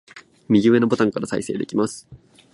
[0.49, 2.07] 右上のボタンから再生できます